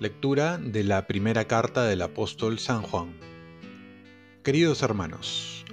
Lectura 0.00 0.56
de 0.56 0.82
la 0.82 1.06
primera 1.06 1.44
carta 1.44 1.84
del 1.84 2.00
apóstol 2.00 2.58
San 2.58 2.80
Juan. 2.80 3.12
Queridos 4.42 4.82
hermanos, 4.82 5.66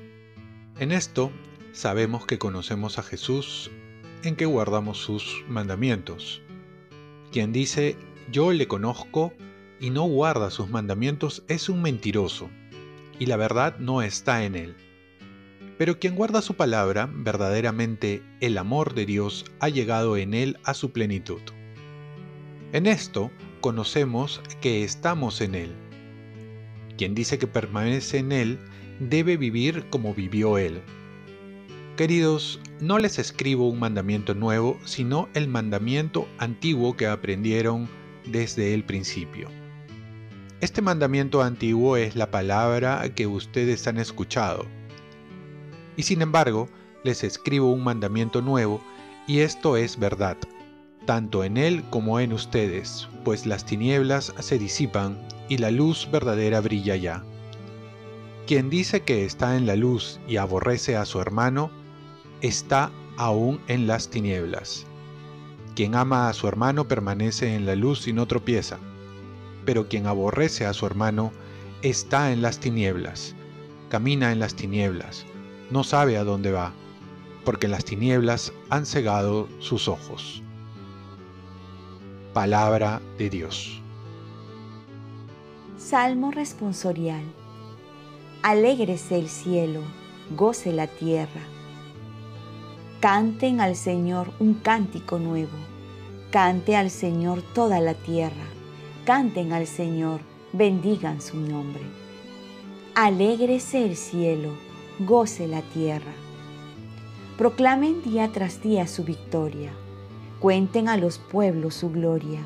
en 0.80 0.92
esto 0.92 1.32
sabemos 1.72 2.26
que 2.26 2.38
conocemos 2.38 3.00
a 3.00 3.04
Jesús 3.04 3.72
en 4.24 4.36
que 4.36 4.46
guardamos 4.46 4.98
sus 4.98 5.46
mandamientos. 5.48 6.42
Quien 7.32 7.54
dice, 7.54 7.96
yo 8.30 8.52
le 8.52 8.68
conozco 8.68 9.32
y 9.80 9.90
no 9.90 10.04
guarda 10.04 10.50
sus 10.50 10.70
mandamientos 10.70 11.44
es 11.48 11.70
un 11.70 11.82
mentiroso, 11.82 12.50
y 13.20 13.26
la 13.26 13.38
verdad 13.38 13.78
no 13.80 14.02
está 14.02 14.44
en 14.44 14.56
él. 14.56 14.76
Pero 15.78 16.00
quien 16.00 16.16
guarda 16.16 16.42
su 16.42 16.56
palabra, 16.56 17.10
verdaderamente 17.12 18.24
el 18.40 18.58
amor 18.58 18.96
de 18.96 19.06
Dios 19.06 19.46
ha 19.60 19.70
llegado 19.70 20.18
en 20.18 20.34
él 20.34 20.58
a 20.64 20.74
su 20.74 20.92
plenitud. 20.92 21.42
En 22.74 22.86
esto 22.86 23.32
conocemos 23.62 24.42
que 24.60 24.84
estamos 24.84 25.40
en 25.40 25.56
Él. 25.56 25.72
Quien 26.98 27.16
dice 27.16 27.38
que 27.38 27.48
permanece 27.48 28.18
en 28.18 28.34
Él 28.34 28.60
debe 29.00 29.38
vivir 29.38 29.86
como 29.90 30.14
vivió 30.14 30.58
Él. 30.58 30.82
Queridos, 31.96 32.60
no 32.82 33.00
les 33.00 33.20
escribo 33.20 33.70
un 33.70 33.80
mandamiento 33.80 34.36
nuevo, 34.36 34.78
sino 34.84 35.30
el 35.34 35.48
mandamiento 35.48 36.28
antiguo 36.38 36.98
que 36.98 37.08
aprendieron 37.08 37.88
desde 38.26 38.74
el 38.74 38.84
principio. 38.84 39.50
Este 40.62 40.82
mandamiento 40.82 41.42
antiguo 41.42 41.98
es 41.98 42.16
la 42.16 42.32
palabra 42.32 43.08
que 43.16 43.28
ustedes 43.28 43.88
han 43.88 43.98
escuchado. 43.98 44.66
Y 45.96 46.04
sin 46.04 46.22
embargo, 46.22 46.70
les 47.04 47.24
escribo 47.24 47.72
un 47.72 47.84
mandamiento 47.84 48.42
nuevo, 48.42 48.82
y 49.28 49.40
esto 49.40 49.78
es 49.78 50.00
verdad 50.00 50.38
tanto 51.08 51.44
en 51.46 51.58
Él 51.58 51.84
como 51.90 52.20
en 52.20 52.34
ustedes, 52.34 53.08
pues 53.24 53.48
las 53.48 53.66
tinieblas 53.66 54.34
se 54.40 54.60
disipan 54.60 55.18
y 55.50 55.58
la 55.58 55.72
luz 55.72 56.08
verdadera 56.12 56.60
brilla 56.60 56.96
ya. 56.98 57.24
Quien 58.46 58.70
dice 58.70 59.02
que 59.02 59.26
está 59.26 59.56
en 59.56 59.66
la 59.66 59.76
luz 59.76 60.20
y 60.28 60.38
aborrece 60.38 60.96
a 60.98 61.06
su 61.06 61.20
hermano, 61.20 61.72
está 62.42 62.92
aún 63.16 63.60
en 63.68 63.88
las 63.88 64.10
tinieblas. 64.10 64.86
Quien 65.76 65.96
ama 65.96 66.30
a 66.30 66.34
su 66.34 66.48
hermano 66.48 66.88
permanece 66.88 67.56
en 67.56 67.66
la 67.66 67.76
luz 67.76 68.08
y 68.08 68.14
no 68.14 68.26
tropieza, 68.28 68.78
pero 69.68 69.88
quien 69.88 70.08
aborrece 70.08 70.66
a 70.66 70.74
su 70.74 70.88
hermano 70.88 71.32
está 71.84 72.32
en 72.32 72.42
las 72.42 72.60
tinieblas, 72.60 73.36
camina 73.90 74.32
en 74.32 74.40
las 74.40 74.56
tinieblas, 74.56 75.28
no 75.70 75.84
sabe 75.84 76.18
a 76.18 76.24
dónde 76.24 76.52
va, 76.52 76.74
porque 77.46 77.68
las 77.68 77.86
tinieblas 77.86 78.52
han 78.72 78.88
cegado 78.88 79.48
sus 79.60 79.88
ojos 79.88 80.42
palabra 82.38 83.02
de 83.18 83.32
Dios. 83.32 83.82
Salmo 85.76 86.30
responsorial. 86.30 87.24
Alégrese 88.44 89.18
el 89.18 89.28
cielo, 89.28 89.82
goce 90.36 90.72
la 90.72 90.86
tierra. 90.86 91.42
Canten 93.00 93.60
al 93.60 93.76
Señor 93.76 94.34
un 94.38 94.54
cántico 94.54 95.18
nuevo. 95.18 95.58
Cante 96.30 96.76
al 96.76 96.92
Señor 96.92 97.42
toda 97.56 97.80
la 97.80 97.96
tierra. 97.96 98.46
Canten 99.08 99.54
al 99.54 99.68
Señor, 99.68 100.20
bendigan 100.52 101.22
su 101.22 101.38
nombre. 101.38 101.84
Alégrese 102.94 103.86
el 103.86 103.96
cielo, 103.96 104.50
goce 105.00 105.48
la 105.48 105.62
tierra. 105.62 106.12
Proclamen 107.38 108.02
día 108.04 108.30
tras 108.34 108.62
día 108.62 108.86
su 108.86 109.06
victoria 109.06 109.72
Cuenten 110.42 110.90
a 110.90 110.98
los 110.98 111.20
pueblos 111.20 111.76
su 111.76 111.90
gloria, 111.90 112.46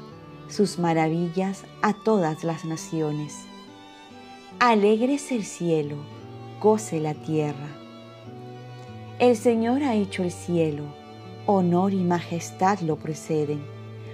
sus 0.50 0.78
maravillas 0.78 1.64
a 1.82 1.96
todas 1.96 2.44
las 2.44 2.64
naciones. 2.64 3.40
Alegres 4.60 5.32
el 5.32 5.46
cielo, 5.46 5.96
goce 6.62 7.00
la 7.00 7.16
tierra. 7.16 7.70
El 9.18 9.36
Señor 9.36 9.82
ha 9.82 9.96
hecho 9.96 10.22
el 10.22 10.32
cielo, 10.32 10.84
honor 11.48 11.92
y 11.92 12.04
majestad 12.04 12.82
lo 12.82 12.98
preceden, 12.98 13.64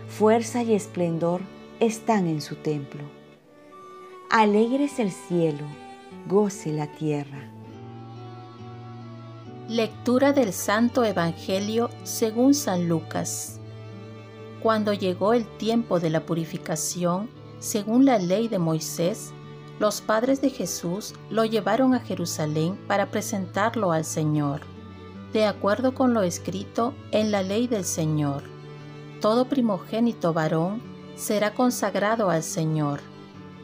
fuerza 0.07 0.63
y 0.63 0.75
esplendor 0.75 1.41
están 1.79 2.27
en 2.27 2.41
su 2.41 2.55
templo. 2.55 3.03
Alegres 4.31 4.99
el 4.99 5.11
cielo, 5.11 5.63
goce 6.27 6.71
la 6.71 6.87
tierra. 6.87 7.51
Lectura 9.69 10.33
del 10.33 10.53
Santo 10.53 11.03
Evangelio 11.03 11.89
según 12.03 12.55
San 12.55 12.87
Lucas. 12.87 13.59
Cuando 14.63 14.93
llegó 14.93 15.33
el 15.33 15.45
tiempo 15.57 15.99
de 15.99 16.09
la 16.09 16.25
purificación, 16.25 17.29
según 17.59 18.05
la 18.05 18.17
ley 18.17 18.47
de 18.47 18.59
Moisés, 18.59 19.31
los 19.79 20.01
padres 20.01 20.41
de 20.41 20.49
Jesús 20.49 21.13
lo 21.29 21.45
llevaron 21.45 21.93
a 21.93 21.99
Jerusalén 21.99 22.75
para 22.87 23.11
presentarlo 23.11 23.91
al 23.91 24.03
Señor, 24.03 24.61
de 25.31 25.45
acuerdo 25.45 25.93
con 25.93 26.15
lo 26.15 26.23
escrito 26.23 26.95
en 27.11 27.31
la 27.31 27.43
ley 27.43 27.67
del 27.67 27.85
Señor. 27.85 28.41
Todo 29.21 29.45
primogénito 29.45 30.33
varón 30.33 30.96
será 31.17 31.53
consagrado 31.53 32.29
al 32.29 32.43
Señor, 32.43 33.01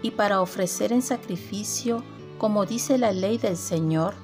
y 0.02 0.12
para 0.12 0.42
ofrecer 0.42 0.92
en 0.92 1.02
sacrificio, 1.02 2.04
como 2.38 2.66
dice 2.66 2.98
la 2.98 3.12
ley 3.12 3.38
del 3.38 3.56
Señor, 3.56 4.16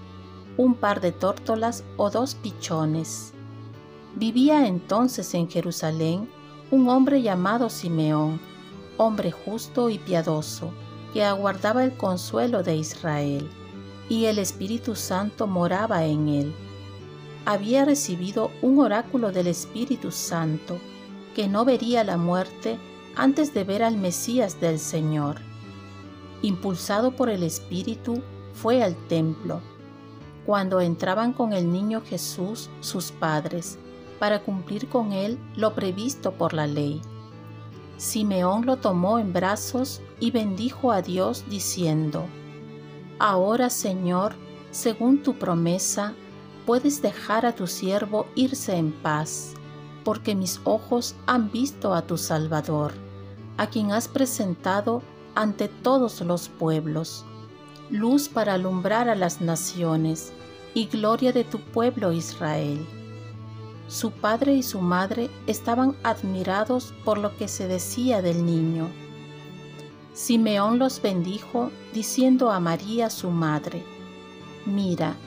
un 0.57 0.73
par 0.73 0.99
de 0.99 1.11
tórtolas 1.11 1.85
o 1.95 2.09
dos 2.09 2.35
pichones. 2.35 3.31
Vivía 4.15 4.67
entonces 4.67 5.33
en 5.35 5.47
Jerusalén 5.47 6.27
un 6.71 6.89
hombre 6.89 7.21
llamado 7.21 7.69
Simeón, 7.69 8.41
hombre 8.97 9.31
justo 9.31 9.89
y 9.89 9.99
piadoso, 9.99 10.71
que 11.13 11.23
aguardaba 11.23 11.85
el 11.85 11.95
consuelo 11.95 12.63
de 12.63 12.75
Israel, 12.75 13.49
y 14.09 14.25
el 14.25 14.39
Espíritu 14.39 14.95
Santo 14.95 15.47
moraba 15.47 16.03
en 16.05 16.27
él. 16.27 16.55
Había 17.45 17.85
recibido 17.85 18.51
un 18.61 18.79
oráculo 18.79 19.31
del 19.31 19.47
Espíritu 19.47 20.11
Santo, 20.11 20.79
que 21.35 21.47
no 21.47 21.63
vería 21.63 22.03
la 22.03 22.17
muerte 22.17 22.77
antes 23.19 23.53
de 23.53 23.65
ver 23.65 23.83
al 23.83 23.97
Mesías 23.97 24.61
del 24.61 24.79
Señor. 24.79 25.41
Impulsado 26.41 27.11
por 27.11 27.29
el 27.29 27.43
Espíritu, 27.43 28.21
fue 28.53 28.81
al 28.81 28.95
templo. 29.07 29.59
Cuando 30.45 30.79
entraban 30.79 31.33
con 31.33 31.51
el 31.51 31.69
niño 31.69 32.01
Jesús 32.01 32.69
sus 32.79 33.11
padres, 33.11 33.77
para 34.19 34.41
cumplir 34.41 34.87
con 34.87 35.11
él 35.11 35.37
lo 35.57 35.75
previsto 35.75 36.31
por 36.31 36.53
la 36.53 36.65
ley. 36.65 37.01
Simeón 37.97 38.65
lo 38.65 38.77
tomó 38.77 39.19
en 39.19 39.33
brazos 39.33 40.01
y 40.21 40.31
bendijo 40.31 40.89
a 40.89 41.01
Dios 41.01 41.43
diciendo, 41.49 42.23
Ahora 43.19 43.69
Señor, 43.69 44.33
según 44.71 45.23
tu 45.23 45.37
promesa, 45.37 46.13
puedes 46.65 47.01
dejar 47.01 47.45
a 47.45 47.53
tu 47.53 47.67
siervo 47.67 48.27
irse 48.35 48.77
en 48.77 48.93
paz, 48.93 49.55
porque 50.05 50.35
mis 50.35 50.61
ojos 50.63 51.15
han 51.27 51.51
visto 51.51 51.93
a 51.93 52.03
tu 52.03 52.17
Salvador, 52.17 52.93
a 53.59 53.67
quien 53.67 53.91
has 53.91 54.07
presentado 54.07 55.03
ante 55.35 55.67
todos 55.67 56.21
los 56.21 56.47
pueblos, 56.47 57.25
luz 57.89 58.29
para 58.29 58.53
alumbrar 58.53 59.09
a 59.09 59.15
las 59.15 59.41
naciones 59.41 60.31
y 60.73 60.85
gloria 60.85 61.33
de 61.33 61.43
tu 61.43 61.59
pueblo 61.59 62.13
Israel. 62.13 62.87
Su 63.89 64.11
padre 64.11 64.53
y 64.53 64.63
su 64.63 64.79
madre 64.79 65.29
estaban 65.45 65.93
admirados 66.03 66.93
por 67.03 67.17
lo 67.17 67.35
que 67.35 67.49
se 67.49 67.67
decía 67.67 68.21
del 68.21 68.45
niño. 68.45 68.87
Simeón 70.13 70.79
los 70.79 71.01
bendijo 71.01 71.69
diciendo 71.93 72.51
a 72.51 72.61
María 72.61 73.09
su 73.09 73.29
madre, 73.29 73.83
Mira, 74.65 75.17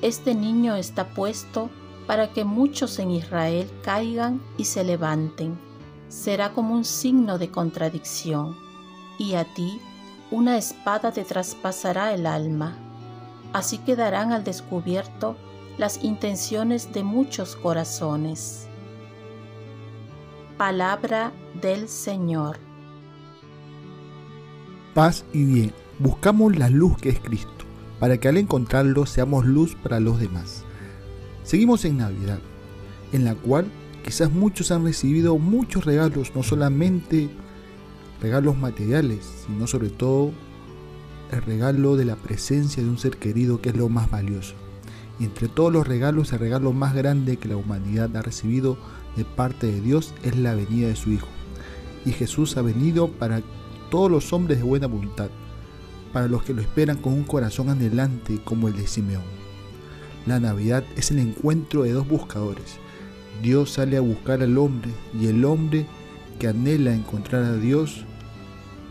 este 0.00 0.34
niño 0.34 0.76
está 0.76 1.10
puesto 1.10 1.68
para 2.06 2.32
que 2.32 2.44
muchos 2.46 2.98
en 2.98 3.10
Israel 3.10 3.70
caigan 3.82 4.40
y 4.56 4.64
se 4.64 4.82
levanten. 4.82 5.71
Será 6.12 6.52
como 6.52 6.74
un 6.74 6.84
signo 6.84 7.38
de 7.38 7.50
contradicción, 7.50 8.54
y 9.18 9.32
a 9.32 9.44
ti 9.44 9.80
una 10.30 10.58
espada 10.58 11.10
te 11.10 11.24
traspasará 11.24 12.12
el 12.12 12.26
alma. 12.26 12.76
Así 13.54 13.78
quedarán 13.78 14.30
al 14.30 14.44
descubierto 14.44 15.36
las 15.78 16.04
intenciones 16.04 16.92
de 16.92 17.02
muchos 17.02 17.56
corazones. 17.56 18.66
Palabra 20.58 21.32
del 21.62 21.88
Señor. 21.88 22.58
Paz 24.92 25.24
y 25.32 25.44
bien, 25.44 25.72
buscamos 25.98 26.58
la 26.58 26.68
luz 26.68 26.98
que 26.98 27.08
es 27.08 27.20
Cristo, 27.20 27.64
para 27.98 28.18
que 28.18 28.28
al 28.28 28.36
encontrarlo 28.36 29.06
seamos 29.06 29.46
luz 29.46 29.74
para 29.76 29.98
los 29.98 30.20
demás. 30.20 30.62
Seguimos 31.42 31.86
en 31.86 31.96
Navidad, 31.96 32.38
en 33.14 33.24
la 33.24 33.34
cual 33.34 33.66
quizás 34.02 34.30
muchos 34.32 34.70
han 34.70 34.84
recibido 34.84 35.38
muchos 35.38 35.84
regalos, 35.84 36.32
no 36.34 36.42
solamente 36.42 37.30
regalos 38.20 38.56
materiales, 38.56 39.44
sino 39.46 39.66
sobre 39.66 39.90
todo 39.90 40.32
el 41.30 41.42
regalo 41.42 41.96
de 41.96 42.04
la 42.04 42.16
presencia 42.16 42.82
de 42.82 42.88
un 42.88 42.98
ser 42.98 43.16
querido 43.16 43.60
que 43.60 43.70
es 43.70 43.76
lo 43.76 43.88
más 43.88 44.10
valioso. 44.10 44.54
Y 45.18 45.24
entre 45.24 45.48
todos 45.48 45.72
los 45.72 45.86
regalos, 45.86 46.32
el 46.32 46.38
regalo 46.38 46.72
más 46.72 46.94
grande 46.94 47.36
que 47.36 47.48
la 47.48 47.56
humanidad 47.56 48.14
ha 48.16 48.22
recibido 48.22 48.76
de 49.16 49.24
parte 49.24 49.66
de 49.66 49.80
Dios 49.80 50.14
es 50.22 50.36
la 50.36 50.54
venida 50.54 50.88
de 50.88 50.96
su 50.96 51.10
Hijo. 51.10 51.28
Y 52.04 52.12
Jesús 52.12 52.56
ha 52.56 52.62
venido 52.62 53.08
para 53.08 53.42
todos 53.90 54.10
los 54.10 54.32
hombres 54.32 54.58
de 54.58 54.64
buena 54.64 54.86
voluntad, 54.86 55.30
para 56.12 56.28
los 56.28 56.42
que 56.42 56.54
lo 56.54 56.60
esperan 56.60 56.96
con 56.96 57.12
un 57.12 57.24
corazón 57.24 57.70
anhelante 57.70 58.42
como 58.44 58.68
el 58.68 58.76
de 58.76 58.86
Simeón. 58.86 59.22
La 60.26 60.40
Navidad 60.40 60.84
es 60.96 61.10
el 61.10 61.18
encuentro 61.18 61.82
de 61.82 61.92
dos 61.92 62.08
buscadores. 62.08 62.78
Dios 63.42 63.72
sale 63.72 63.96
a 63.96 64.00
buscar 64.00 64.40
al 64.42 64.56
hombre 64.56 64.92
y 65.18 65.26
el 65.26 65.44
hombre 65.44 65.86
que 66.38 66.46
anhela 66.48 66.94
encontrar 66.94 67.42
a 67.42 67.56
Dios 67.56 68.04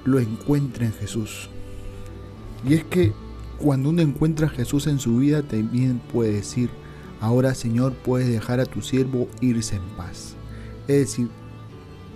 lo 0.03 0.19
encuentra 0.19 0.86
en 0.86 0.94
Jesús. 0.94 1.50
Y 2.68 2.74
es 2.74 2.83
que 2.83 3.13
cuando 3.57 3.89
uno 3.89 4.01
encuentra 4.01 4.48
a 4.48 4.51
Jesús 4.51 4.88
en 4.88 5.00
su 5.00 5.18
vida 5.18 5.42
también 5.44 6.01
puede 6.12 6.33
decir, 6.33 6.69
ahora 7.21 7.56
Señor 7.56 7.94
puedes 7.94 8.27
dejar 8.27 8.59
a 8.59 8.65
tu 8.65 8.81
siervo 8.81 9.30
irse 9.39 9.77
en 9.77 9.83
paz. 9.95 10.36
Es 10.88 10.98
decir, 10.98 11.30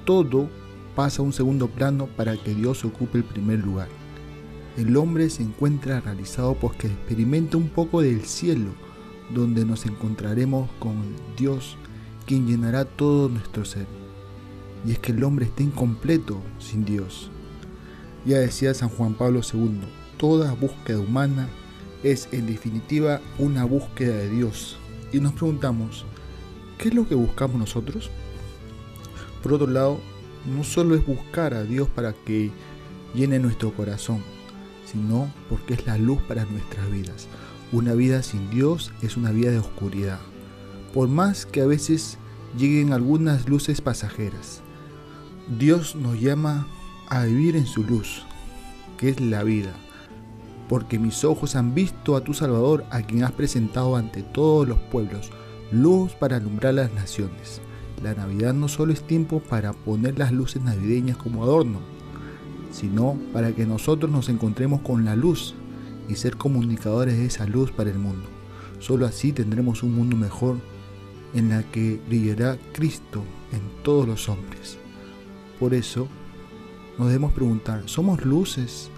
todo 0.03 0.49
pasa 0.95 1.21
a 1.21 1.25
un 1.25 1.33
segundo 1.33 1.67
plano 1.67 2.07
para 2.17 2.35
que 2.35 2.53
Dios 2.53 2.83
ocupe 2.83 3.19
el 3.19 3.23
primer 3.23 3.59
lugar. 3.59 3.87
El 4.77 4.97
hombre 4.97 5.29
se 5.29 5.43
encuentra 5.43 6.01
realizado 6.01 6.55
porque 6.55 6.87
experimenta 6.87 7.55
un 7.55 7.69
poco 7.69 8.01
del 8.01 8.25
cielo, 8.25 8.71
donde 9.33 9.65
nos 9.65 9.85
encontraremos 9.85 10.69
con 10.79 10.95
Dios, 11.37 11.77
quien 12.25 12.47
llenará 12.47 12.85
todo 12.85 13.29
nuestro 13.29 13.65
ser. 13.65 13.87
Y 14.85 14.91
es 14.91 14.99
que 14.99 15.11
el 15.11 15.23
hombre 15.23 15.45
está 15.45 15.63
incompleto 15.63 16.41
sin 16.59 16.85
Dios. 16.85 17.31
Ya 18.25 18.39
decía 18.39 18.73
San 18.73 18.89
Juan 18.89 19.13
Pablo 19.13 19.41
II, 19.41 19.81
toda 20.17 20.53
búsqueda 20.53 20.99
humana 20.99 21.47
es 22.03 22.27
en 22.31 22.47
definitiva 22.47 23.21
una 23.39 23.65
búsqueda 23.65 24.15
de 24.15 24.29
Dios. 24.29 24.77
Y 25.11 25.19
nos 25.19 25.33
preguntamos, 25.33 26.05
¿qué 26.77 26.89
es 26.89 26.95
lo 26.95 27.07
que 27.07 27.15
buscamos 27.15 27.57
nosotros? 27.57 28.09
Por 29.41 29.53
otro 29.53 29.67
lado, 29.67 29.99
no 30.45 30.63
solo 30.63 30.95
es 30.95 31.05
buscar 31.05 31.53
a 31.53 31.63
Dios 31.63 31.87
para 31.89 32.13
que 32.13 32.51
llene 33.13 33.39
nuestro 33.39 33.73
corazón, 33.73 34.21
sino 34.85 35.31
porque 35.49 35.75
es 35.75 35.85
la 35.85 35.97
luz 35.97 36.21
para 36.27 36.45
nuestras 36.45 36.91
vidas. 36.91 37.27
Una 37.71 37.93
vida 37.93 38.21
sin 38.23 38.49
Dios 38.49 38.91
es 39.01 39.17
una 39.17 39.31
vida 39.31 39.51
de 39.51 39.59
oscuridad, 39.59 40.19
por 40.95 41.09
más 41.09 41.45
que 41.45 41.61
a 41.61 41.65
veces 41.65 42.17
lleguen 42.57 42.93
algunas 42.93 43.49
luces 43.49 43.81
pasajeras. 43.81 44.61
Dios 45.59 45.93
nos 45.93 46.21
llama 46.21 46.67
a 47.09 47.25
vivir 47.25 47.57
en 47.57 47.65
su 47.65 47.83
luz, 47.83 48.23
que 48.97 49.09
es 49.09 49.19
la 49.19 49.43
vida, 49.43 49.73
porque 50.69 50.97
mis 50.97 51.25
ojos 51.25 51.57
han 51.57 51.75
visto 51.75 52.15
a 52.15 52.23
tu 52.23 52.33
Salvador, 52.33 52.85
a 52.91 53.01
quien 53.01 53.25
has 53.25 53.33
presentado 53.33 53.97
ante 53.97 54.23
todos 54.23 54.69
los 54.69 54.79
pueblos, 54.79 55.31
luz 55.69 56.13
para 56.13 56.37
alumbrar 56.37 56.75
las 56.75 56.93
naciones. 56.93 57.59
La 58.01 58.13
Navidad 58.13 58.53
no 58.53 58.69
solo 58.69 58.93
es 58.93 59.05
tiempo 59.05 59.41
para 59.41 59.73
poner 59.73 60.17
las 60.17 60.31
luces 60.31 60.63
navideñas 60.63 61.17
como 61.17 61.43
adorno, 61.43 61.79
sino 62.71 63.19
para 63.33 63.51
que 63.51 63.65
nosotros 63.65 64.09
nos 64.09 64.29
encontremos 64.29 64.79
con 64.79 65.03
la 65.03 65.17
luz 65.17 65.55
y 66.07 66.15
ser 66.15 66.37
comunicadores 66.37 67.17
de 67.17 67.25
esa 67.25 67.45
luz 67.45 67.69
para 67.71 67.89
el 67.89 67.99
mundo. 67.99 68.29
Solo 68.79 69.05
así 69.05 69.33
tendremos 69.33 69.83
un 69.83 69.93
mundo 69.93 70.15
mejor 70.15 70.55
en 71.33 71.49
la 71.49 71.63
que 71.71 71.99
brillará 72.07 72.57
Cristo 72.73 73.23
en 73.51 73.61
todos 73.83 74.07
los 74.07 74.29
hombres. 74.29 74.77
Por 75.59 75.73
eso, 75.73 76.07
nos 76.97 77.07
debemos 77.07 77.33
preguntar, 77.33 77.83
¿somos 77.87 78.23
luces 78.23 78.89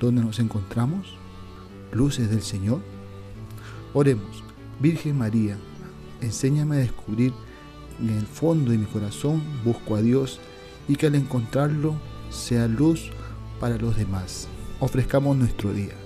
donde 0.00 0.22
nos 0.22 0.38
encontramos? 0.38 1.16
¿Luces 1.92 2.28
del 2.30 2.42
Señor? 2.42 2.80
Oremos, 3.94 4.42
Virgen 4.80 5.18
María, 5.18 5.56
enséñame 6.20 6.76
a 6.76 6.80
descubrir 6.80 7.32
en 8.00 8.10
el 8.10 8.26
fondo 8.26 8.70
de 8.70 8.78
mi 8.78 8.84
corazón 8.84 9.42
busco 9.64 9.96
a 9.96 10.02
Dios 10.02 10.40
y 10.88 10.96
que 10.96 11.06
al 11.06 11.14
encontrarlo 11.14 11.94
sea 12.30 12.68
luz 12.68 13.10
para 13.58 13.78
los 13.78 13.96
demás. 13.96 14.48
Ofrezcamos 14.80 15.36
nuestro 15.36 15.72
día. 15.72 16.05